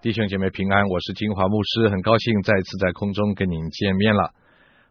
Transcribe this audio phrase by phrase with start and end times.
[0.00, 4.32] 弟兄姐妹平安，我是金华牧师，很高兴再次在空中跟您见面了。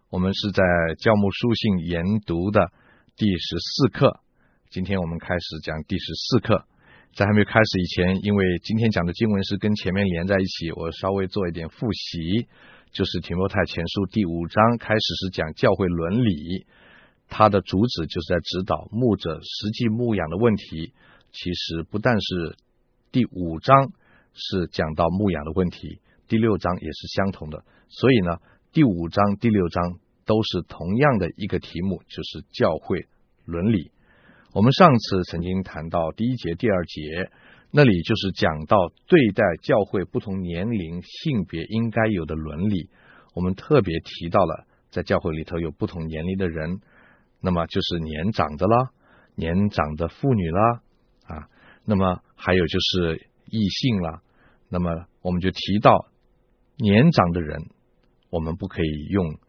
[0.10, 0.62] 我们是在
[1.00, 2.70] 教牧书信研读的
[3.16, 4.20] 第十四课，
[4.70, 6.66] 今天我们开始讲第十四课。
[7.16, 12.46] 在还没有开始以前，因为今天讲的经文是跟前面连在一起，我稍微做一点复习，
[12.92, 16.66] 就是提摩太前书第五章开始是讲教会伦理，
[17.30, 20.92] 它的主旨就是在指导牧者实际牧养的问题。
[21.32, 22.58] 其实不但是
[23.14, 23.94] 第五章。
[24.38, 28.38] 是讲到牧养的问题，第六章也是相同的，所以呢，
[28.72, 33.08] 第五章、第六章都是同样的一个题目，就是教会
[33.46, 33.92] 伦理。
[34.54, 37.32] 我们上次曾经谈到第一节、第二节，
[37.72, 42.90] 那里就是讲到对待教会不同年龄、性别应该有的伦理。
[43.34, 46.80] 我们特别提到了，在教会里头有不同年龄的人，
[47.42, 48.92] 那么就是年长的啦，
[49.36, 50.82] 年长的妇女啦，
[51.28, 51.50] 啊，
[51.86, 54.22] 那么还有就是异性啦。
[54.70, 56.08] 那么我们就提到
[56.78, 57.62] 年长的人，
[58.30, 59.40] 我们不可以用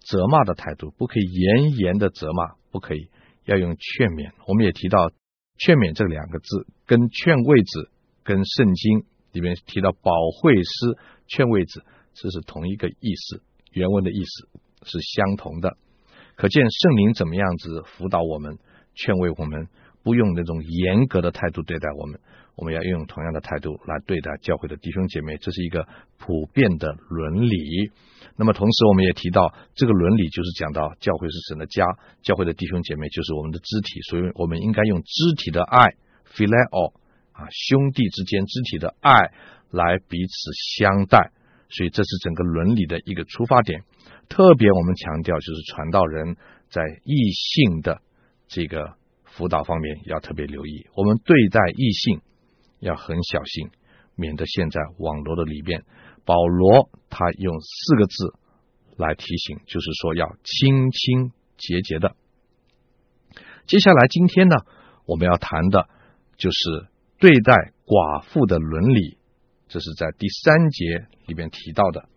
[0.00, 3.08] 责骂的态度，不可以严严的责骂，不可以
[3.44, 4.32] 要用劝勉。
[4.46, 5.10] 我们也提到
[5.56, 7.90] 劝勉这两个字，跟劝慰子
[8.22, 13.42] 跟圣经里面提到保惠师劝慰子，这是同一个意思，
[13.72, 14.48] 原文的意思
[14.84, 15.76] 是相同的。
[16.36, 18.58] 可见圣灵怎么样子辅导我们，
[18.94, 19.68] 劝慰我们，
[20.02, 22.20] 不用那种严格的态度对待我们。
[22.56, 25.86] 我们要用同样的态度来对待教会的弟兄姐妹，这是一个
[26.18, 27.90] 普遍的伦理。
[28.36, 31.84] 那么同时，我们也提到这个伦理就是讲到教会是神的家，
[32.22, 35.94] 教会的弟兄姐妹就是我们的肢体，所以我们应该用肢体的爱
[36.26, 36.92] ，phileo
[37.32, 39.32] 啊，兄弟之间肢体的爱
[39.70, 41.30] 来彼此相待。
[41.70, 43.82] 所以这是整个伦理的一个出发点。
[44.28, 46.36] 特别我们强调就是传道人
[46.68, 48.00] 在异性的
[48.46, 52.20] 这个辅导方面要特别留意，我们对待异性。
[52.84, 53.70] 要很小心，
[54.14, 55.84] 免得陷在网络的里边。
[56.26, 58.34] 保罗他用四个字
[58.96, 62.14] 来提醒，就是说要清清洁洁的。
[63.66, 64.56] 接下来今天呢，
[65.06, 65.88] 我们要谈的
[66.36, 66.86] 就是
[67.18, 69.16] 对待寡妇的伦理，
[69.68, 72.08] 这是在第三节里边提到的。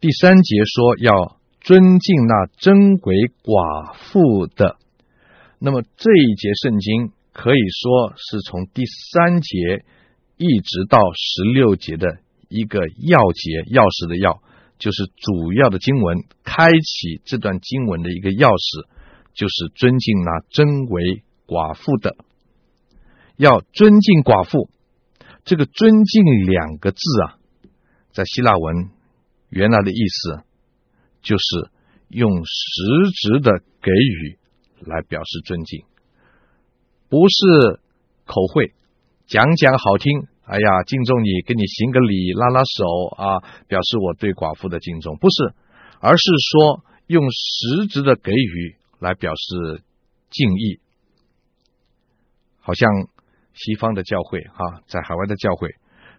[0.00, 4.76] 第三节说要尊敬那珍贵寡妇的，
[5.58, 9.84] 那么这一节圣经可以说是从第三节。
[10.38, 14.40] 一直到十六节的一个要节，钥匙的钥，
[14.78, 18.86] 就是主要的经文，开启这段经文的一个钥匙，
[19.34, 22.16] 就是尊敬那真为寡妇的，
[23.36, 24.70] 要尊敬寡妇。
[25.44, 27.38] 这个尊敬两个字啊，
[28.12, 28.90] 在希腊文
[29.50, 30.42] 原来的意思，
[31.20, 31.70] 就是
[32.08, 32.52] 用实
[33.14, 34.38] 质的给予
[34.86, 35.84] 来表示尊敬，
[37.08, 37.80] 不是
[38.24, 38.72] 口惠。
[39.28, 42.84] 讲讲好听，哎呀，敬重你，给你行个礼，拉拉手
[43.14, 45.52] 啊，表示我对寡妇的敬重，不是，
[46.00, 49.82] 而是说用实质的给予来表示
[50.30, 50.80] 敬意。
[52.58, 52.88] 好像
[53.52, 55.74] 西方的教会哈、在海外的教会，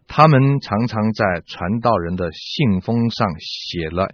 [0.05, 4.13] 他们常常在传道人的信封上写了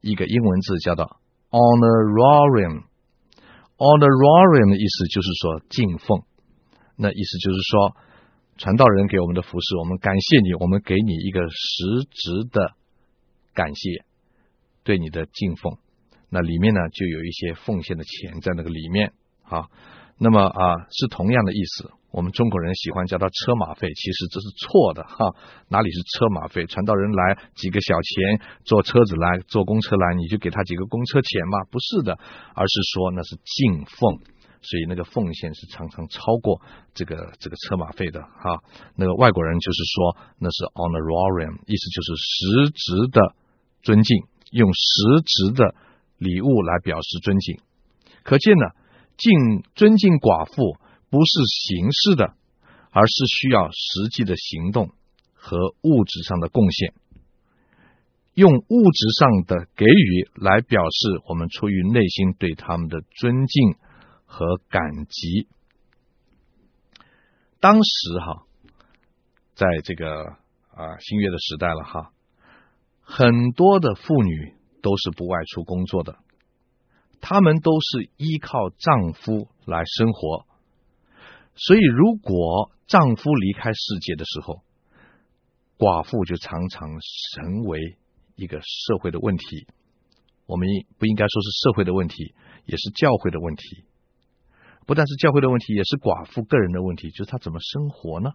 [0.00, 1.16] 一个英文字，叫做
[1.50, 2.82] honorarium。
[3.76, 6.24] honorarium 的意思就是说敬奉，
[6.96, 7.96] 那意思就是说。
[8.58, 12.74] 传道人给我们的服侍，我们感谢你，我们给你一个实质的
[13.54, 14.04] 感谢，
[14.84, 15.78] 对你的敬奉。
[16.28, 19.12] 那里面呢，就有一些奉献的钱在那个里面。
[19.42, 19.68] 啊，
[20.16, 21.90] 那么啊，是同样的意思。
[22.10, 25.34] 我们中国人喜欢叫它车马费，其实这是错的哈。
[25.68, 26.64] 哪里是车马费？
[26.66, 31.64] 传道人来几个小钱，坐车子来，坐公车来，你就给他几个公车钱嘛？
[31.70, 32.18] 不是的，
[32.54, 34.20] 而是说那是敬奉。
[34.62, 36.62] 所以那个奉献是常常超过
[36.94, 38.62] 这个这个车马费的哈。
[38.94, 43.34] 那个外国人就是说那是 honorarium，意思就是实质的
[43.82, 44.80] 尊敬，用实
[45.26, 45.74] 质的
[46.16, 47.58] 礼物来表示尊敬。
[48.22, 48.66] 可见呢，
[49.18, 50.78] 敬尊敬寡妇
[51.10, 52.34] 不是形式的，
[52.92, 54.90] 而是需要实际的行动
[55.34, 56.94] 和物质上的贡献，
[58.34, 63.74] 用物质上的给予来表示我们出于内心对他们的尊敬。
[64.32, 65.46] 和感激。
[67.60, 68.46] 当时哈，
[69.54, 72.12] 在这个啊新月的时代了哈，
[73.02, 76.16] 很多的妇女都是不外出工作的，
[77.20, 80.46] 她们都是依靠丈夫来生活。
[81.54, 84.62] 所以，如果丈夫离开世界的时候，
[85.76, 86.88] 寡妇就常常
[87.34, 87.98] 成为
[88.34, 89.66] 一个社会的问题。
[90.46, 93.84] 我们应不应该说是社会的问题，也是教会的问题。
[94.86, 98.32] 不但是教会的问题，也是寡妇个人的问题，就是她怎么生活呢？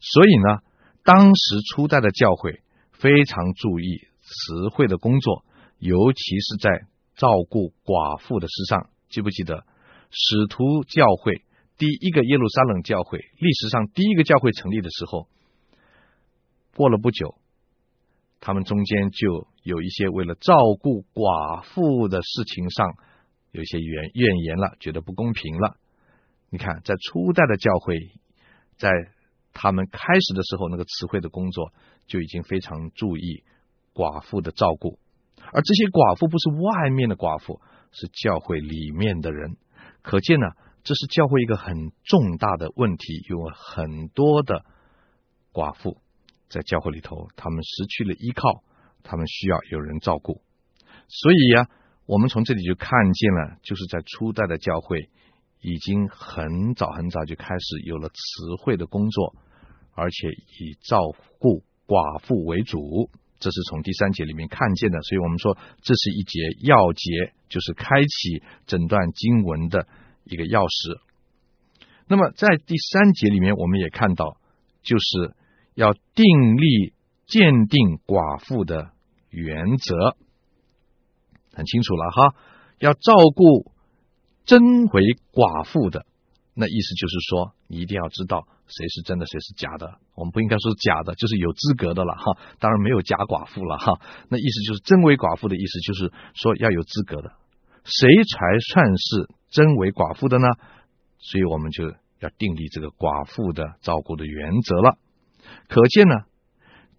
[0.00, 0.58] 所以呢，
[1.04, 2.60] 当时初代的教会
[2.92, 5.44] 非常注意慈惠的工作，
[5.78, 8.90] 尤其是在照顾寡妇的事上。
[9.08, 9.64] 记不记得
[10.10, 11.44] 使徒教会
[11.78, 15.28] 第一个耶路撒冷教会历史上第一个教会成立的时候，
[16.74, 17.36] 过了不久，
[18.40, 22.96] 他们中间就有一些为了照顾寡妇的事情上
[23.56, 25.78] 有些怨怨言了，觉得不公平了。
[26.50, 27.96] 你看，在初代的教会，
[28.76, 28.90] 在
[29.54, 31.72] 他们开始的时候，那个词汇的工作
[32.06, 33.44] 就已经非常注意
[33.94, 34.98] 寡妇的照顾，
[35.38, 37.62] 而这些寡妇不是外面的寡妇，
[37.92, 39.56] 是教会里面的人。
[40.02, 40.46] 可见呢，
[40.84, 41.74] 这是教会一个很
[42.04, 44.66] 重大的问题，有很多的
[45.50, 45.96] 寡妇
[46.50, 48.62] 在教会里头，他们失去了依靠，
[49.02, 50.42] 他们需要有人照顾。
[51.08, 51.70] 所以呀，
[52.06, 55.10] 我们从这里就看见了，就是在初代的教会
[55.60, 58.14] 已经很早很早就开始有了词
[58.62, 59.34] 汇的工作。
[59.98, 60.98] 而且以照
[61.38, 63.08] 顾寡妇为主，
[63.38, 66.38] 这是从第三节里面看见的，所以我们说这是一节
[66.68, 69.88] 要节，就是开启整段经文的
[70.24, 71.00] 一个钥匙。
[72.06, 74.36] 那么在第三节里面，我们也看到，
[74.82, 75.34] 就是
[75.74, 76.92] 要订立
[77.26, 78.90] 鉴定寡妇的
[79.30, 80.16] 原则，
[81.56, 82.36] 很清楚了哈，
[82.78, 83.72] 要照顾
[84.44, 84.60] 真
[84.92, 86.04] 为寡妇的。
[86.58, 89.98] 那意思就是说，你一定要知道谁是真的，谁是假的。
[90.14, 92.38] 我们不应该说假的，就是有资格的了哈。
[92.60, 94.00] 当然没有假寡妇了哈。
[94.28, 97.32] 那意思就是真为寡妇的意思，就是说要有资格的。
[97.84, 100.46] 谁才算是真为寡妇的呢？
[101.18, 104.98] 所以我们就要订立这个寡妇的照顾的原则了。
[105.68, 106.14] 可见呢，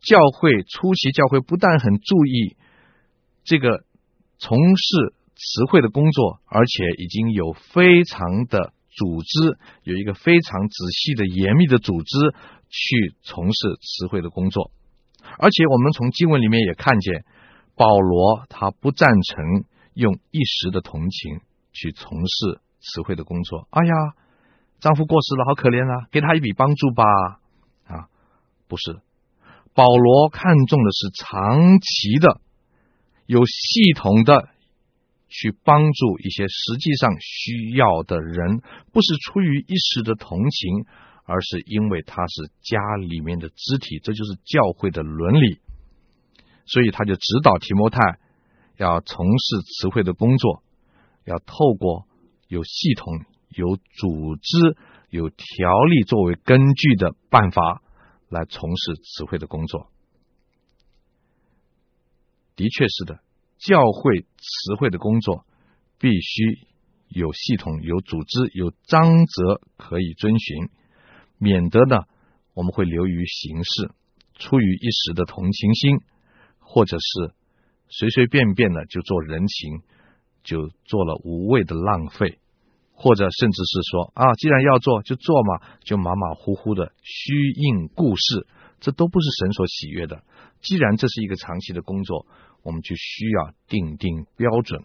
[0.02, 2.56] 教会初期教会不但很注意
[3.44, 3.84] 这个
[4.40, 8.74] 从事词汇的工作，而且已经有非常的。
[8.98, 12.34] 组织有一个非常仔细的、严密的组织
[12.68, 14.72] 去从事词汇的工作，
[15.38, 17.24] 而且我们从经文里面也看见，
[17.76, 21.42] 保罗他不赞成用一时的同情
[21.74, 23.68] 去从事词汇的工作。
[23.70, 23.94] 哎呀，
[24.80, 27.04] 丈夫过世了，好可怜啊，给他一笔帮助吧。
[27.86, 28.10] 啊，
[28.68, 28.98] 不是，
[29.76, 32.42] 保罗看重的是长期的、
[33.28, 34.50] 有系统的。
[35.30, 38.62] 去帮助一些实际上需要的人，
[38.94, 40.86] 不是出于一时的同情，
[41.26, 45.60] 而是因为他是家里面的肢体，这就是教会的伦理。
[46.66, 48.00] 所以他就指导提摩太
[48.78, 50.64] 要从事词汇的工作，
[51.26, 52.08] 要透过
[52.48, 53.20] 有系统、
[53.50, 54.78] 有组织、
[55.10, 57.82] 有条例作为根据的办法
[58.30, 59.92] 来从事词汇的工作。
[62.58, 63.20] 的确是的。
[63.60, 65.44] 教会词汇的工作
[66.00, 66.60] 必须
[67.08, 70.70] 有系统、有组织、有章则可以遵循，
[71.40, 72.02] 免得呢
[72.54, 73.90] 我们会流于形式，
[74.36, 75.98] 出于一时的同情心，
[76.60, 77.34] 或者是
[77.90, 79.82] 随随便便的就做人情，
[80.44, 82.38] 就做了无谓的浪费，
[82.92, 88.46] 或者甚至是说啊，既然要做就做嘛，就马马虎虎的虚应故事，
[88.80, 90.22] 这都不是神所喜悦的。
[90.62, 92.28] 既然这是一个长期的工作。
[92.64, 94.84] 我们就需要定定标准。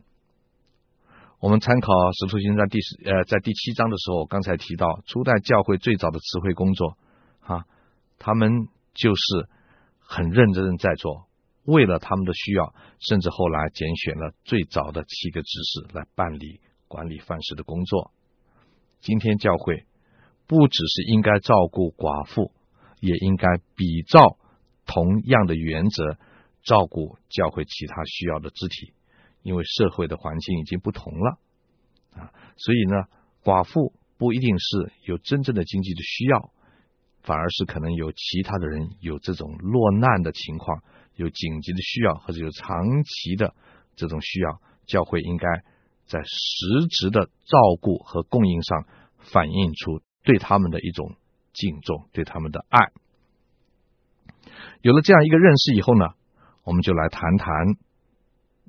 [1.40, 6.96] 我们参考《使徒行传》第十呃，在第七章的时候，刚才提到初代教会最早的词汇工作，
[7.40, 7.66] 啊，
[8.20, 9.49] 他们就是
[9.99, 11.26] 很认真在做，
[11.64, 18.12] 为了他们的需要，甚至后来拣选了最早的七个执事来办理管理范式的工作。
[19.00, 19.85] 今天教会
[20.47, 22.52] 不只是应该照顾寡妇，
[23.00, 24.37] 也应该比照
[24.87, 26.18] 同样的原则。
[26.62, 28.92] 照顾教会其他需要的肢体，
[29.42, 31.38] 因为社会的环境已经不同了
[32.14, 33.04] 啊，所以呢，
[33.42, 36.52] 寡妇不一定是有真正的经济的需要，
[37.23, 40.83] 反而是可能有其他的人有这种落难的情况，
[41.16, 43.54] 有紧急的需要或者有长期的
[43.97, 45.47] 这种需要，教会应该
[46.07, 48.87] 在实质的照顾和供应上
[49.19, 51.16] 反映出对他们的一种
[51.52, 52.92] 敬重，对他们的爱。
[54.83, 56.07] 有了这样一个认识以后呢，
[56.64, 57.49] 我们就来谈谈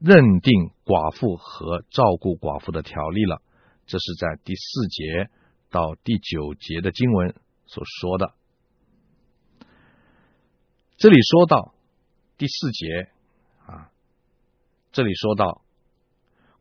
[0.01, 3.41] 认定寡妇和照顾寡妇的条例了。
[3.85, 5.29] 这是在第四节
[5.69, 7.35] 到第九节的经文
[7.65, 8.33] 所说的。
[10.97, 11.73] 这里说到
[12.37, 13.09] 第四节
[13.65, 13.91] 啊，
[14.91, 15.61] 这里说到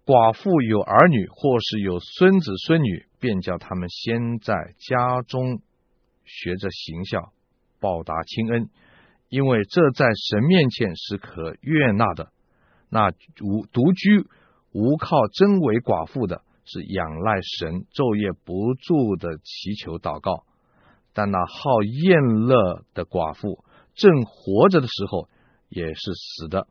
[0.05, 5.63] 寡妇有儿女或是有孙子孙女，便叫他们先在家中
[6.25, 7.33] 学着行孝，
[7.79, 8.69] 报答亲恩。
[9.33, 12.31] 因为这在神面前是可悦纳的。
[12.91, 13.09] 那
[13.41, 14.27] 无独居
[14.73, 20.45] 无靠真为寡妇的，是仰赖神，昼夜不住的祈求祷告；
[21.15, 25.31] 但那好宴乐的寡妇，正活着的时候
[25.71, 26.69] 也是死的。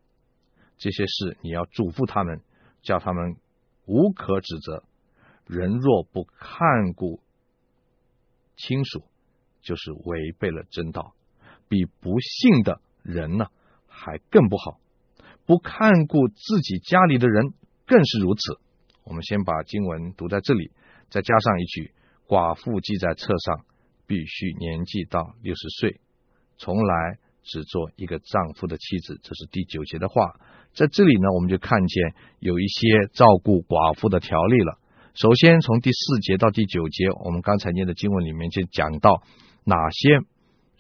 [0.78, 2.42] 这些事你要嘱咐他们，
[2.84, 3.38] 叫他们
[3.88, 4.84] 无可指责。
[5.48, 7.20] 人若不看顾
[8.56, 9.04] 亲属，
[9.64, 11.16] 就是违背了真道，
[11.72, 13.46] 比不信的人呢
[13.88, 14.82] 还更不好。
[15.46, 17.54] 不看顾自己家里的人
[17.88, 18.60] 更是如此。
[19.06, 20.72] 我们先把经文读在这里，
[21.10, 21.94] 再加上一句：
[22.28, 23.66] 寡妇记在册上，
[24.06, 26.02] 必须年纪到六十岁，
[26.58, 29.18] 从来只做一个丈夫的妻子。
[29.24, 30.36] 这是第九节的话。
[30.74, 34.78] 在这里呢，我们就看见有一些照顾寡妇的条例了。
[35.14, 39.24] 首先，从第四节到第九节，我们刚才念的经文里面就讲到
[39.66, 40.20] 哪些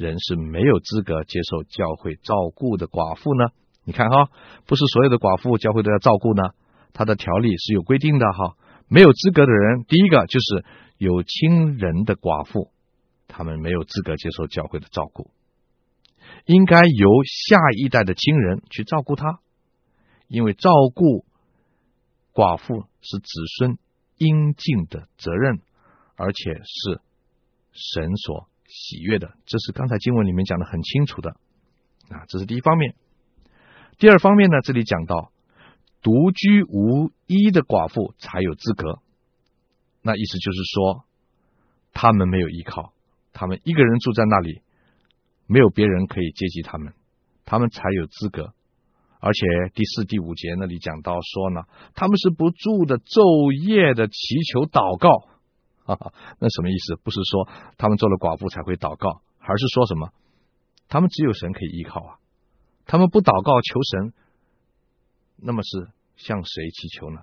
[0.01, 3.51] 人是没有资格接受教会照顾的寡妇呢？
[3.83, 4.29] 你看哈，
[4.65, 6.43] 不是所有的寡妇教会都要照顾呢。
[6.93, 8.57] 他的条例是有规定的哈。
[8.87, 10.65] 没有资格的人，第一个就是
[10.97, 12.71] 有亲人的寡妇，
[13.27, 15.31] 他们没有资格接受教会的照顾，
[16.45, 19.39] 应该由下一代的亲人去照顾他。
[20.27, 21.25] 因为照顾
[22.33, 23.77] 寡妇是子孙
[24.17, 25.61] 应尽的责任，
[26.15, 27.01] 而且是
[27.71, 31.31] 神所喜悦的，这是刚才经文里面讲的很清楚的
[32.09, 32.95] 啊，这是第一方面。
[33.99, 35.31] 第二方面呢，这里讲到
[36.01, 38.99] 独居无依的寡妇才有资格，
[40.01, 41.03] 那意思就是说，
[41.93, 42.93] 他们没有依靠，
[43.33, 44.61] 他们一个人住在那里，
[45.45, 46.93] 没有别人可以接济他们，
[47.45, 48.53] 他们才有资格。
[49.19, 51.61] 而且第四、第五节那里讲到说呢，
[51.93, 54.13] 他们是不住的昼夜的祈
[54.51, 55.29] 求祷告，
[55.85, 56.95] 哈哈，那什么意思？
[57.03, 57.47] 不是说
[57.77, 60.11] 他们做了寡妇才会祷告，而是说什么？
[60.87, 62.19] 他们只有神可以依靠啊，
[62.85, 64.13] 他们不祷告求神，
[65.37, 67.21] 那么是向谁祈求呢？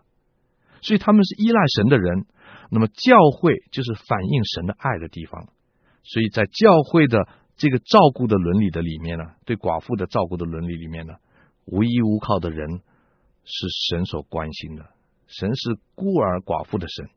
[0.81, 2.27] 所以他们是依赖神的人。
[2.71, 5.49] 那么教会就是反映神的爱的地方，
[6.03, 11.15] 所以在教会的这个照顾的伦理的里面呢，对寡妇的照顾的伦理里面呢。
[11.65, 12.81] 无依无靠的人
[13.45, 14.91] 是神所关心的，
[15.27, 17.09] 神是孤儿寡妇的神，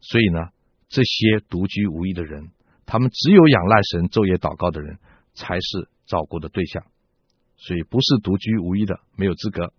[0.00, 0.48] 所以呢，
[0.88, 2.50] 这些独居无依的人，
[2.86, 4.98] 他们只有仰赖神、昼夜祷告的人，
[5.34, 6.84] 才是照顾的对象。
[7.56, 9.72] 所以不是独居无依的没有资格。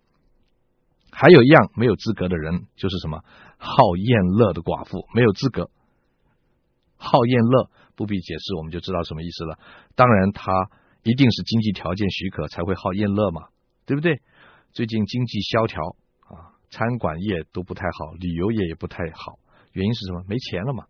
[1.10, 3.24] 还有一样没有资格的人，就是什么
[3.56, 5.70] 好宴乐的寡妇没有资格。
[6.96, 9.58] 好宴乐不必解释，我们就知道什么意思了。
[9.94, 10.52] 当然，他
[11.02, 13.48] 一定是经济条件许可才会好宴乐嘛。
[13.86, 14.20] 对不对？
[14.72, 15.80] 最近经济萧条
[16.28, 19.38] 啊，餐馆业都不太好，旅游业也不太好。
[19.72, 20.22] 原因是什么？
[20.28, 20.84] 没钱了嘛。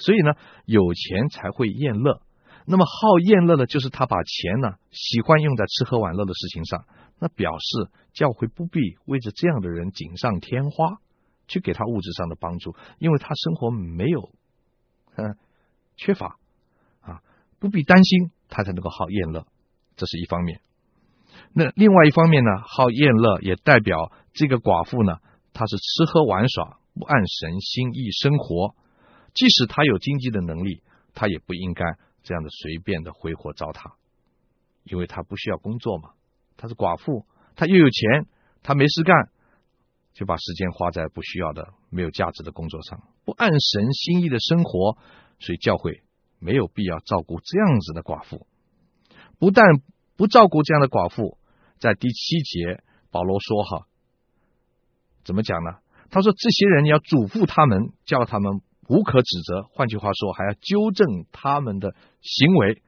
[0.00, 0.32] 所以呢，
[0.64, 2.20] 有钱才会厌乐。
[2.66, 6.84] 那么好厌乐的，就是他把钱呢，喜欢用在吃喝玩乐的事情上。
[7.18, 10.98] 那表示教会不必为着这样的人锦上添花，
[11.48, 14.30] 去给他物质上的帮助，因为他生活没有
[15.16, 15.36] 嗯
[15.96, 16.38] 缺乏
[17.02, 17.20] 啊，
[17.58, 19.46] 不必担心他才能够好厌乐。
[19.96, 20.60] 这是一方面。
[21.52, 25.18] 那另外一方面呢，好厌乐也代表这个寡妇呢，
[25.52, 28.74] 她是吃喝玩耍，不按神心意生活。
[29.34, 30.82] 即使他有经济的能力，
[31.14, 31.84] 他也不应该
[32.22, 33.92] 这样的随便的挥霍糟蹋，
[34.84, 36.10] 因为他不需要工作嘛，
[36.56, 38.26] 他是寡妇，他又有钱，
[38.62, 39.30] 他没事干，
[40.12, 44.98] 就把时间花在不需要的、没有价值的工作上，不按神心意的生活，
[45.38, 46.02] 所以教会
[46.38, 48.46] 没有必要照顾这样子的寡妇，
[49.38, 49.64] 不但
[50.16, 51.38] 不照顾这样的寡妇。
[51.78, 53.86] 在第七节，保罗说：“哈，
[55.24, 55.78] 怎么讲呢？
[56.10, 58.60] 他说这些人要嘱咐他们，叫他们
[58.90, 59.62] 无可指责。
[59.72, 62.82] 换句话说，还要纠正他们的行为，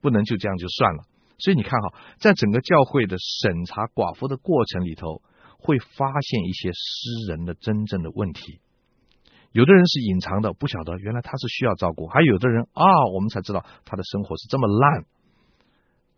[0.00, 1.02] 不能就这样就算了。
[1.38, 5.20] 所以你看哈，在整个教会的审查寡妇的过程里头，
[5.58, 8.60] 会发现一些私人的真正的问题。
[9.50, 15.04] 有的人是隐藏的，不晓得原来他是需要照顾；还有的人啊，我们才知道他的生活是这么烂。”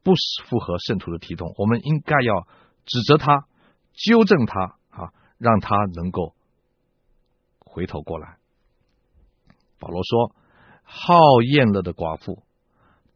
[0.04, 0.12] 不
[0.46, 2.46] 符合圣徒的体统，我们应该要
[2.84, 3.46] 指责他、
[3.94, 6.34] 纠正他啊，让他能够
[7.58, 8.36] 回头过来。
[9.84, 10.34] 保罗说
[10.82, 12.42] ：“好宴乐的寡妇，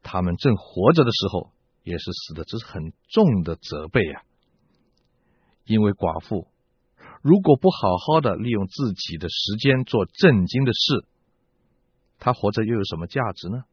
[0.02, 1.50] 他们正活着的时候
[1.82, 4.22] 也是死的，这是很重的责备啊！
[5.64, 6.46] 因为寡妇
[7.22, 11.06] 如果不好好的利用自己的时间做正经的事，
[12.18, 13.64] 她活着又有什么价值呢？”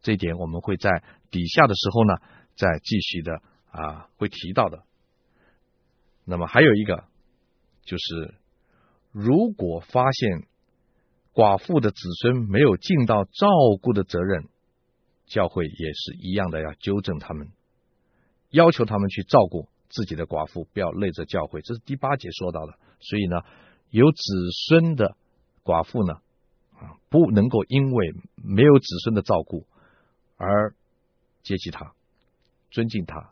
[0.00, 2.14] 这一点我们会在底下的时候呢，
[2.54, 4.84] 再继续的啊，会提到的。
[6.24, 7.02] 那么还有一个，
[7.82, 8.34] 就是
[9.10, 10.46] 如果发现
[11.38, 13.46] 寡妇的子孙没有尽到照
[13.80, 14.48] 顾的责任，
[15.24, 17.52] 教会也是一样的要纠正他们，
[18.50, 21.60] 要求他们去照顾自己的寡妇，不要累着教会。
[21.60, 22.72] 这是第八节说到的。
[22.98, 23.42] 所以呢，
[23.90, 24.18] 有子
[24.66, 25.16] 孙的
[25.62, 26.14] 寡妇呢，
[26.74, 29.64] 啊，不能够因为没有子孙的照顾。
[30.38, 30.74] 而
[31.44, 31.92] 接济他，
[32.72, 33.30] 尊敬他，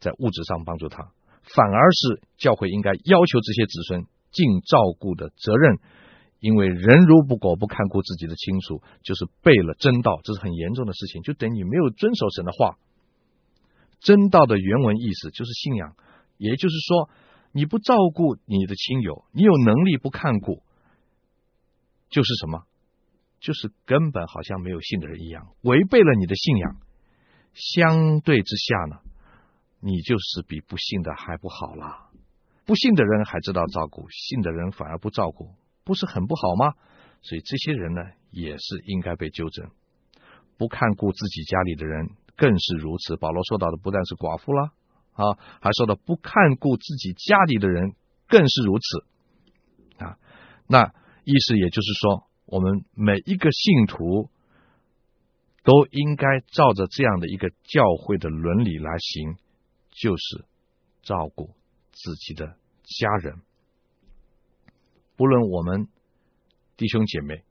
[0.00, 5.80] 在物质上帮助他，反而是教会应该要求这些子孙尽照顾的责任。
[6.42, 12.78] 因为人如不果不看顾自己的亲属，就是背了真道，这是很严重的事情，就等于没有遵守神的话。
[14.00, 15.94] 真道的原文意思就是信仰，
[16.38, 17.08] 也就是说，
[17.52, 20.64] 你不照顾你的亲友，你有能力不看顾，
[22.10, 22.64] 就是什么？
[23.38, 26.76] 就是根本好像没有信的人一样，违背了你的信仰。
[27.54, 28.96] 相对之下呢，
[29.78, 32.08] 你就是比不信的还不好啦。
[32.66, 35.50] 不信的人还知道照顾，信的人反而不照顾。
[35.84, 36.74] 不是很不好吗？
[37.22, 39.70] 所以这些人呢，也是应该被纠正。
[40.58, 43.16] 不看顾自己家里的人更是如此。
[43.16, 44.72] 保罗说到的不但是寡妇啦，
[45.12, 47.94] 啊，还说到不看顾自己家里的人
[48.28, 50.04] 更是如此。
[50.04, 50.18] 啊，
[50.66, 50.92] 那
[51.24, 54.30] 意思也就是说，我们每一个信徒
[55.62, 59.36] 都应该照着这样的一个教会的伦理来行，
[59.90, 60.44] 就是
[61.02, 61.54] 照顾
[61.92, 63.42] 自己的家人。
[65.16, 65.88] 不论我们
[66.76, 67.44] 弟兄姐妹，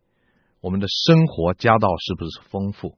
[0.59, 2.97] 我们的生活家道是不是丰富，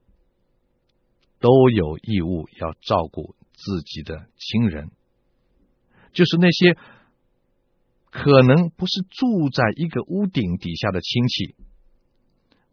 [1.39, 4.91] 都有义务要照顾自己的亲人，
[6.11, 6.77] 就是那些
[8.09, 11.55] 可能不是住在一个屋顶底下的亲戚，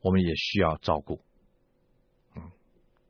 [0.00, 1.20] 我们也需要照顾。
[2.36, 2.50] 嗯，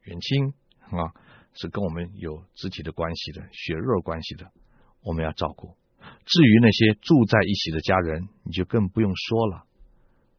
[0.04, 0.54] 远亲
[0.96, 1.14] 啊，
[1.52, 4.50] 是跟我们有肢体的关系的、血肉关系的，
[5.02, 5.76] 我们要照顾。
[6.30, 9.64] 至于那些住在一起的家人，你就更不用说了。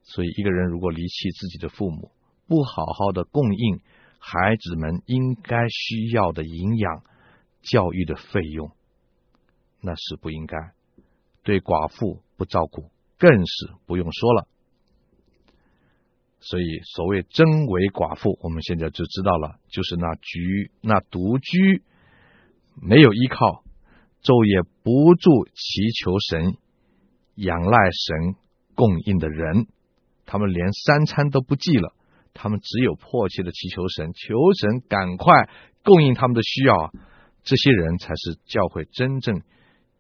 [0.04, 2.12] 所以，一个人如果离弃自己的父母，
[2.48, 3.82] 不好好的供应
[4.18, 7.04] 孩子们应该需要的营养、
[7.62, 8.72] 教育的费用，
[9.82, 10.58] 那是不应该。
[11.44, 14.48] 对寡妇不照顾，更是不用说了。
[16.40, 21.84] 所以，所谓真为寡妇，我们现在就知道了，就是那居、那独居，
[22.82, 23.66] 没有依靠。
[24.24, 26.58] 昼夜不住祈求神、
[27.36, 28.36] 仰赖神
[28.76, 29.68] 供应的人，
[30.26, 31.94] 他们连三餐都不记了，
[32.34, 35.50] 他们只有迫切的祈求神，求神赶快
[35.84, 36.92] 供应他们的需要。
[37.44, 39.42] 这些人才是教会真正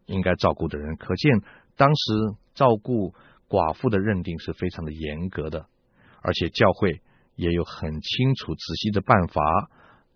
[0.06, 0.96] 应该照顾的人。
[0.98, 1.42] 可见
[1.76, 2.14] 当时
[2.54, 3.16] 照顾
[3.50, 5.66] 寡妇的认定是非常的严格的，
[6.22, 7.02] 而且教会
[7.36, 9.42] 也有很清楚、仔细的办法，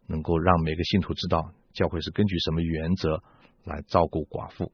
[0.07, 3.23] 能够让每个信徒知道教会是根据什么原则。
[3.65, 4.71] 来照顾寡妇，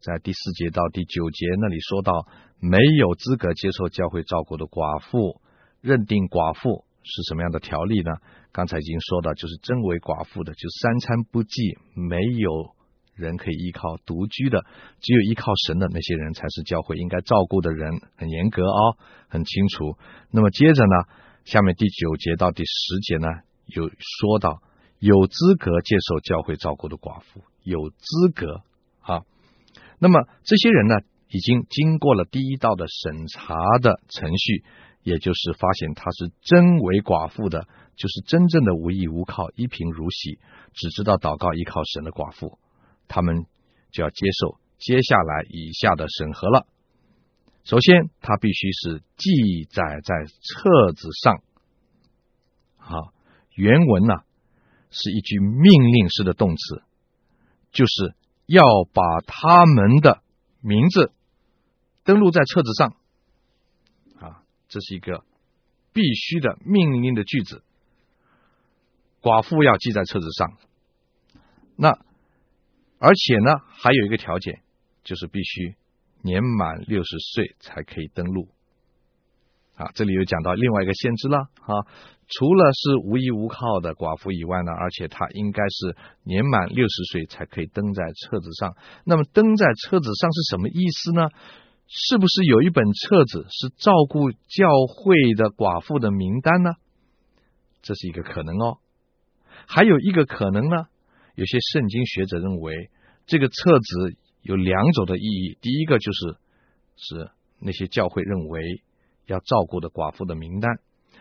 [0.00, 2.28] 在第四节到第九节那里说到，
[2.60, 5.40] 没有资格接受教会照顾的寡妇，
[5.80, 8.12] 认定寡妇是什么样的条例呢？
[8.52, 12.76] 刚才已经说到，就是真为寡妇的，就三餐不继，没有
[13.14, 14.64] 人可以依靠，独居的，
[15.00, 18.96] 只有依靠神的那些人，才是教会应该照顾的人，很严格哦，
[19.28, 19.98] 很清楚。
[20.30, 20.94] 那么接着呢，
[21.44, 23.26] 下面第九节到第十节呢，
[23.66, 24.62] 有说到。
[24.98, 28.62] 有资格接受教会照顾的寡妇，有资格
[29.00, 29.22] 啊。
[29.98, 30.96] 那么这些人呢，
[31.28, 34.64] 已经经过了第一道的审查的程序，
[35.02, 40.38] 也就是发现他是真为寡妇的，就是真正的无依无靠、一贫如洗，
[40.74, 42.58] 只知道祷告依靠神的寡妇，
[43.06, 43.46] 他们
[43.90, 46.66] 就要接受接下来以下的审核了。
[47.64, 51.42] 首先，他必须是记载在册子上。
[52.76, 53.12] 好，
[53.54, 54.14] 原文呢、
[54.90, 56.82] 是一句命令式的动词，
[57.70, 58.14] 就是
[58.46, 60.22] 要把他们的
[60.60, 61.12] 名字
[62.04, 62.96] 登录在册子上
[64.20, 65.24] 啊，这是一个
[65.92, 67.62] 必须的命令的句子。
[69.20, 70.58] 寡妇要记在册子上，
[71.76, 71.90] 那
[72.98, 74.62] 而且呢，还有一个条件，
[75.02, 75.74] 就是必须
[76.22, 78.48] 年满六十岁才可以登录。
[79.78, 81.72] 啊，这里又讲到另外一个限制了啊。
[82.30, 88.76] 除了是无依无靠的寡妇以外呢，而且他应该是年满六十岁才可以登在册子上。
[89.04, 91.28] 那么登在册子上是什么意思呢？
[91.86, 96.72] 是不是有一本册子是照顾教会的寡妇的名单呢？
[97.80, 98.76] 这是一个可能哦。
[99.66, 100.84] 还有一个可能呢，
[101.34, 102.90] 有些圣经学者认为
[103.26, 105.56] 这个册子有两种的意义。
[105.62, 106.36] 第一个就是
[106.96, 108.82] 是那些教会认为
[109.28, 110.80] 要照顾的寡妇的名单。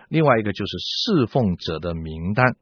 [0.09, 2.55] 另外一个就是侍奉者的名单，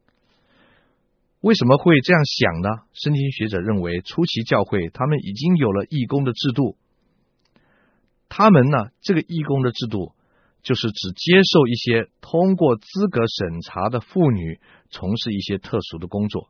[1.41, 2.69] 为什么会这样想呢？
[2.93, 6.75] 圣经学者认为，初期教会他们已经有了义工的制度，
[8.29, 10.13] 他们呢，这个义工的制度
[10.63, 16.49] 就是只接受一些通过资格审查的妇女从事一些特殊的工作，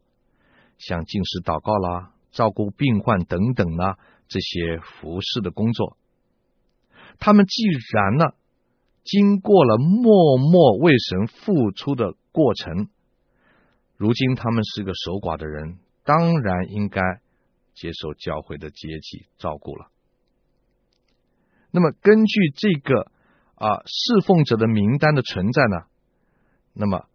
[0.78, 3.98] 像进食祷告啦、照顾病患等等啦，
[4.30, 5.98] 这些服侍的工作。
[7.20, 8.34] 他们既然呢，
[9.06, 12.90] 经过了默默为神付出的过程，
[13.98, 17.02] 如今他们是个守寡的人，当然应该
[17.76, 19.92] 接受教会的接济照顾了。
[21.70, 23.12] 那么，根据这个
[23.54, 25.86] 啊侍奉者的名单的存在呢，
[26.74, 27.06] 那么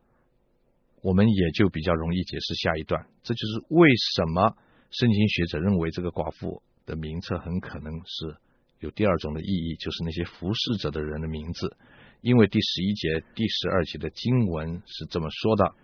[1.02, 3.06] 我们也就比较容易解释下一段。
[3.22, 4.54] 这就是为什么
[4.90, 8.36] 圣经学者认为这个寡妇的名册很可能是
[8.80, 11.76] 有第二种的意义，就是那些服侍者的人的名字。
[12.22, 15.74] 因为第十一节、第十二节的经文是这么说的：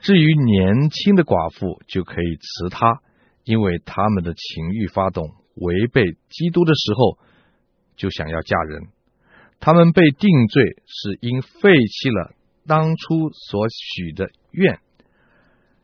[0.00, 3.00] 至于年轻的寡妇，就可以辞他，
[3.44, 7.18] 因为他们的情欲发动，违背基督的时候，
[7.96, 8.88] 就想要嫁人。
[9.58, 12.34] 他们被定罪，是因废弃了
[12.66, 14.80] 当初所许的愿。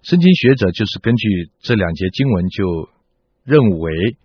[0.02, 2.88] 圣经学者就是根据这两节经文，就
[3.44, 4.16] 认为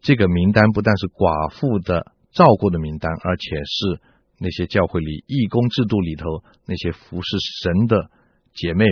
[0.00, 4.00] 这个名单不但是寡妇的照顾的名单，而且是。
[4.42, 8.10] 那些教会里义工制度里头那些服侍神的
[8.54, 8.86] 姐妹，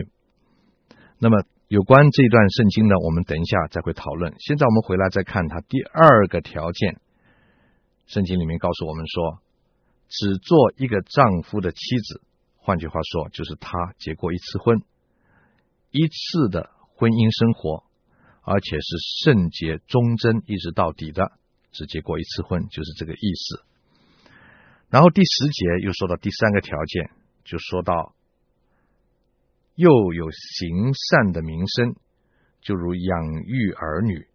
[1.18, 4.35] 那么有关这段圣经呢，我们等一下再会讨论。
[4.40, 7.01] 现在我们回来再看他第二个条件，
[8.05, 9.40] 圣经里面告诉我们说，
[10.11, 12.21] 只做一个丈夫的妻子，
[12.59, 14.83] 换句话说，就是他结过一次婚，
[15.90, 17.85] 一次的婚姻生活，
[18.50, 21.32] 而且是圣洁忠贞一直到底的，
[21.70, 23.62] 只结过一次婚，就是这个意思。
[24.88, 27.11] 然后第十节又说到第三个条件，
[27.44, 28.14] 就说到
[29.74, 31.94] 又有行善的名声，
[32.62, 34.26] 就如养育儿女、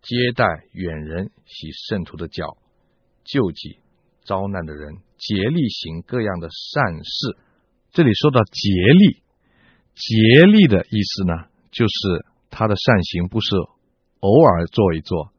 [0.00, 2.56] 接待远人、洗圣徒的脚、
[3.22, 3.80] 救济
[4.24, 7.36] 遭难的人、竭力行各样的善事。
[7.92, 9.22] 这里说到竭力，
[9.94, 13.48] 竭力的意思呢，就是他的善行不是
[14.20, 15.32] 偶尔做一做，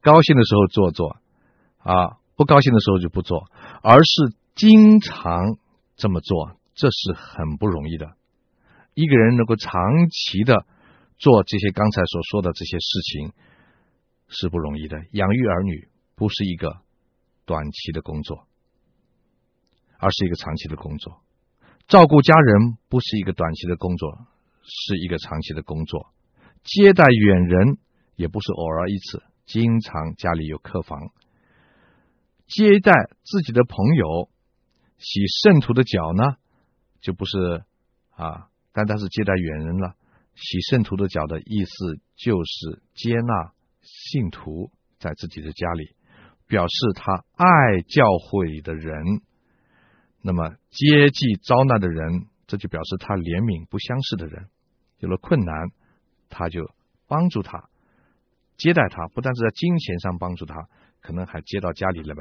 [0.00, 1.16] 高兴的时候做做
[1.78, 2.18] 啊。
[2.36, 3.50] 不高兴的时候就不做，
[3.82, 5.58] 而是经常
[5.96, 8.16] 这么做，这是很不容易的。
[8.94, 10.64] 一个人能够长期的
[11.18, 13.32] 做这些刚才所说的这些事情
[14.28, 14.96] 是不容易的。
[15.12, 16.78] 养育儿女不是一个
[17.44, 18.46] 短期的工作，
[19.98, 21.20] 而是一个长期的工作；
[21.88, 24.16] 照顾家人不是一个短期的工作，
[24.62, 26.06] 是一个长期的工作；
[26.62, 27.78] 接待远人
[28.16, 31.10] 也不是偶尔一次，经常家里有客房。
[32.46, 32.92] 接待
[33.22, 34.28] 自己的朋友，
[34.98, 36.36] 洗圣徒的脚呢，
[37.00, 37.62] 就不是
[38.10, 39.94] 啊，单单是接待远人了。
[40.34, 45.94] 洗圣徒的脚的意思就是接纳信徒在自己的家里，
[46.46, 49.02] 表示他爱教会里的人。
[50.22, 54.48] 那么接济遭难的人，这就表示他怜悯不相识的人，
[54.98, 55.68] 有了困难，
[56.30, 56.70] 他就
[57.06, 57.68] 帮助他，
[58.56, 60.68] 接待他，不但是在金钱上帮助他。
[61.02, 62.14] 可能还接到家里来，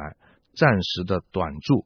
[0.56, 1.86] 暂时的短住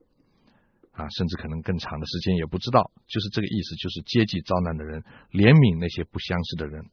[0.92, 2.92] 啊，甚至可能更长的时间也不知道。
[3.08, 6.86] 就是这个意思，就是接济遭难的人，怜悯那些不相识的人，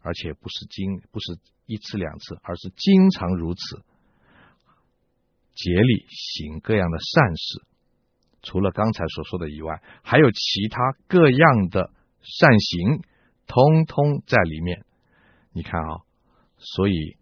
[0.00, 3.82] 而且不是经不是一次两次，而是经常如此，
[5.54, 7.66] 竭力行各样的善事。
[8.40, 11.90] 除了刚才所说的以外，还有其他各样的
[12.22, 13.02] 善行，
[13.48, 14.84] 通通在里面。
[15.52, 16.02] 你看啊，
[16.58, 17.16] 所以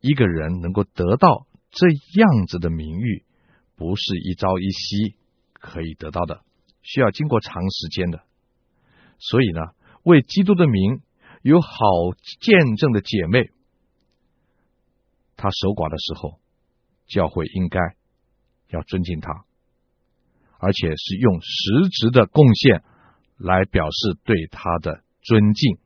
[0.00, 1.46] 一个人能够得到。
[1.72, 3.24] 这样子的名誉
[3.76, 5.14] 不是一朝一夕
[5.52, 6.42] 可以得到的，
[6.82, 8.24] 需要经过长时间的。
[9.20, 9.60] 所以呢，
[10.02, 11.00] 为基督的名
[11.42, 11.68] 有好
[12.40, 13.50] 见证的姐妹，
[15.36, 16.40] 她守寡的时候，
[17.06, 17.78] 教会应该
[18.70, 19.44] 要尊敬她，
[20.58, 22.82] 而且是用实质的贡献
[23.36, 25.78] 来表示对她的尊敬。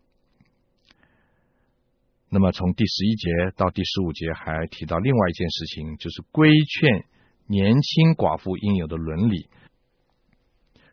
[2.31, 7.05] 那么从第十一节到第十五节还提到另外一件事情，就是规劝
[7.47, 9.49] 年轻寡妇应有的伦理。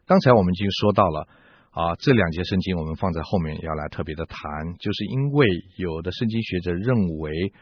[0.06, 1.28] 刚才我们已经说到了
[1.72, 5.46] 啊，这两节圣经我们放在后面要来特别的谈，就是因为
[5.78, 7.54] 有的圣经学者认为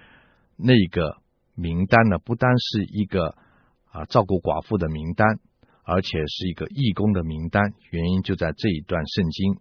[0.57, 1.17] 那个
[1.55, 3.35] 名单呢，不单是一个
[3.91, 5.39] 啊照顾寡妇的名单，
[5.83, 7.73] 而且是一个义工的名单。
[7.91, 9.59] 原因就在这一段圣经，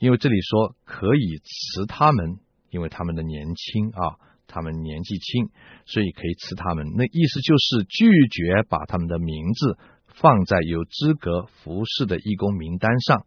[0.00, 2.40] 因为这里说可以辞他们。
[2.72, 4.14] 因为他们的年轻啊，
[4.46, 5.50] 他们年纪轻，
[5.86, 6.86] 所以可以辞他们。
[6.96, 13.26] 那意思就是拒绝把他们的名字放在有资格服侍的义工名单上。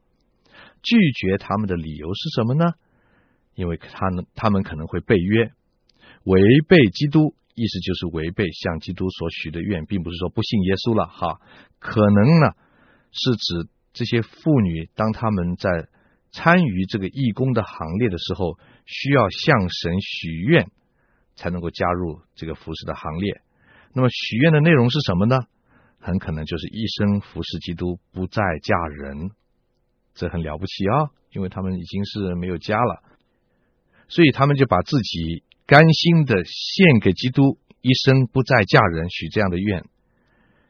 [0.82, 2.76] 拒绝他们的理由是什么呢？
[3.54, 5.52] 因为他们他们可能会背约，
[6.24, 11.42] 违背基督，意思就是违背向基督所许的愿，并不是说不信耶稣了哈。
[11.80, 12.56] 可能呢，
[13.12, 15.90] 是指这些妇女，当他们在。
[16.34, 20.69] 参与这个义工的行列的时候，需要向神许愿，
[21.36, 23.41] 才能够加入这个服侍的行列。
[23.93, 25.46] 那么许愿的内容是什么呢？
[26.00, 29.32] 很可能就是一生服侍基督，不再嫁人。
[30.15, 33.04] 这很了不起啊，因为他们已经是没有家了，
[34.10, 39.86] 所以他们就把自己甘心的献给基督，一生不再嫁人，许这样的愿。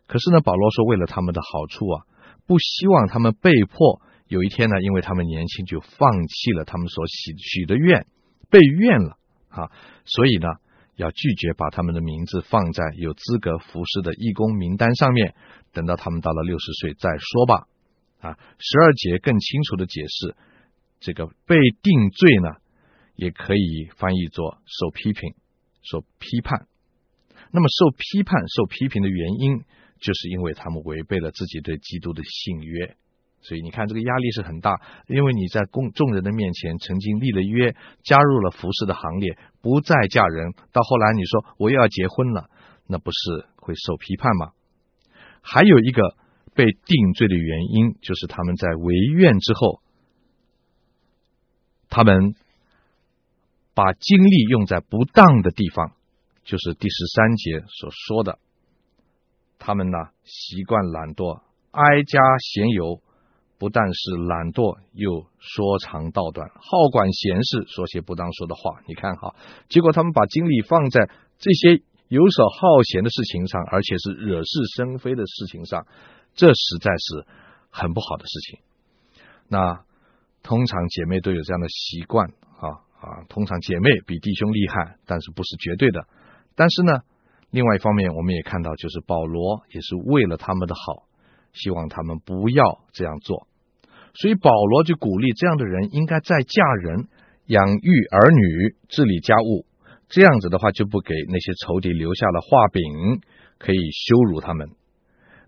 [0.07, 2.05] 可是呢，保罗说，为了他们的好处啊，
[2.45, 8.07] 不希望他们被迫有一天呢，因为他们年轻就放弃了他们所许许的愿，
[8.49, 9.17] 被愿了
[9.49, 9.71] 啊，
[10.05, 10.47] 所以呢，
[10.95, 15.35] 要拒绝把他们的名字放在有资格服侍的义工名单上面，
[15.71, 17.67] 等到他们到了六十岁再说吧。
[18.21, 20.35] 啊，十二节更清楚的解释，
[20.99, 22.55] 这个被定罪呢，
[23.15, 25.33] 也可以翻译作受批评、
[25.83, 26.67] 受批判。
[27.51, 29.63] 那么受批判、受批评的原因，
[29.99, 32.95] 就是因为他们违背了自己对基督的信约。
[33.43, 40.53] 所以你看，这个压力是很大，因为你在公众人的面前曾经立了约，加入了服侍的行列，不再嫁人。
[40.71, 42.49] 到后来你说我又要结婚了，
[42.87, 44.53] 那不是会受批判吗？
[45.41, 46.15] 还有一个。
[46.55, 49.81] 被定罪的原因，就是他们在违愿之后，
[51.89, 52.35] 他们
[53.73, 55.93] 把精力用在不当的地方，
[56.43, 58.37] 就是第十三节所说的，
[59.57, 63.01] 他们呢习惯懒惰，挨家闲游，
[63.63, 68.83] 不但是懒惰，又说长道短，好管闲事，说些不当说的话。
[68.87, 71.07] 你看哈，结果他们把精力放在
[71.39, 75.87] 这些游手好闲的事情上，而且是惹是生非的事情上。
[76.35, 77.25] 这实在是
[77.69, 78.59] 很不好的事情。
[79.47, 79.85] 那
[80.43, 82.27] 通常姐妹都有这样的习惯
[82.59, 86.05] 啊啊，通常姐妹比弟兄厉害，但是不是绝对的。
[86.53, 86.91] 但是呢，
[87.49, 91.07] 另外一方面，我们也看到，就是保罗也是为了他们的好，
[91.53, 93.47] 希望他们不要这样做。
[94.13, 97.07] 所以保罗就鼓励这样的人应该再嫁人、
[97.47, 99.65] 养育儿女、治理家务，
[100.07, 103.21] 这样子的话就不给那些仇敌留下了话柄，
[103.57, 104.69] 可以羞辱他们。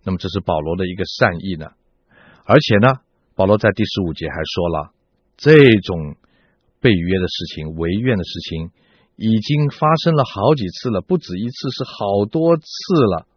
[0.04, 1.72] 那么这是保罗的一个善意呢，
[2.46, 3.00] 而且呢，
[3.36, 4.92] 保罗在第十五节还说了，
[5.38, 6.16] 这种
[6.80, 8.72] 背约的事情、违愿的事情，
[9.16, 12.64] 已经发生了好几次了，不止一次，是好多次
[13.14, 13.28] 了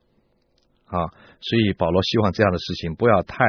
[0.87, 1.09] 啊！
[1.41, 3.45] 所以保罗希望这样的事情不要太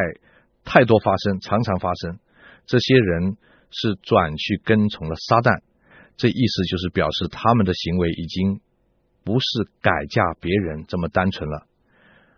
[0.69, 2.19] 太多发生，常常发生。
[2.67, 3.37] 这些人
[3.71, 5.63] 是转去跟从了撒旦，
[6.15, 8.61] 这意思就是表示他们的行为已经
[9.25, 9.47] 不是
[9.81, 11.65] 改嫁别人这么单纯了。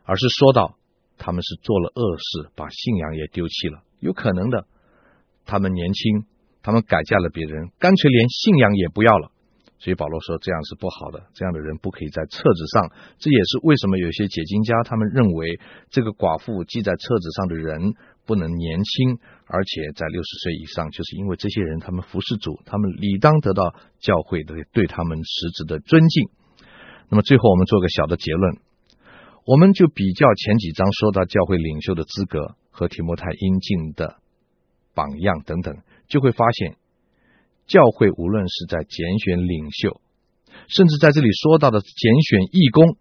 [0.06, 0.78] 而是说到
[1.17, 3.84] 他们是做了恶事，把信仰也丢弃了。
[4.00, 4.65] 有可能的，
[5.46, 6.24] 他们年轻，
[6.63, 9.30] 他们改嫁了别人，干脆连信仰也不要了。
[9.78, 12.91] 所以保罗说这样是不好的，这样的人不可以在册子上。
[13.17, 26.29] 这也是为什么有些解经家他们认为这个寡妇记在册子上的人不能年轻，而且在六十岁以上，就是因为这些人他们服侍主，他们理当得到教会的对他们实质的尊敬。
[27.10, 28.57] 那么最后我们做个小的结论。
[29.43, 34.17] 我们就比较前几章说到教会领袖的资格和提摩太应尽的
[34.93, 36.77] 榜样等等，就会发现
[37.65, 39.99] 教会无论是在拣选领袖，
[40.67, 42.97] 甚至在这里说到的拣选义工，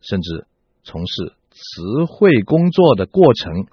[0.00, 0.46] 甚至
[0.82, 3.66] 从事词汇工作的过程，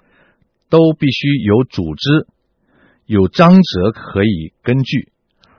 [0.68, 2.26] 都必须有组织、
[3.06, 5.12] 有章则可以根据，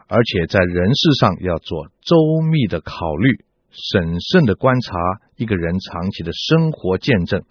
[0.07, 2.15] 而且在人事上要做周
[2.51, 3.45] 密的考虑。
[3.91, 4.95] 审慎的观察
[5.35, 7.43] 一个人长期的生活见证，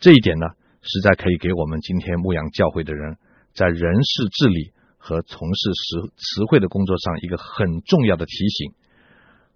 [0.00, 0.48] 这一点呢，
[0.82, 3.16] 实在可以给我们今天牧养教会的人
[3.54, 8.72] 在人事治理和从事词词汇的工作上一个很重要的提醒。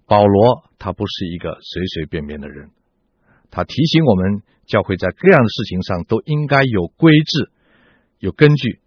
[0.06, 2.70] 保罗他不是一个随随便便的人，
[3.50, 7.50] 他提醒我们教会在各样的事情上都应该有规制、
[8.18, 8.80] 有根据，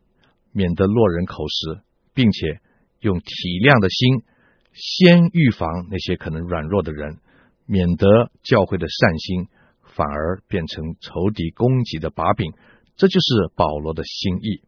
[0.52, 1.82] 免得落人口实，
[2.13, 2.60] 并且
[3.00, 3.26] 用体
[3.63, 4.24] 谅的心。
[4.72, 7.17] 先预防那些可能软弱的人，
[7.65, 9.48] 免得教会的善心
[9.84, 12.54] 反而变成仇敌攻击的把柄。
[12.95, 14.62] 这就是保罗的心意。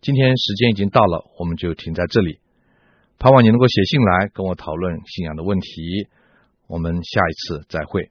[0.00, 2.38] 今天时间已经到了，我们就停在这里。
[3.18, 6.08] 盼望你能够写信来跟我讨论信仰的问题。
[6.68, 8.10] 我们下一次再会。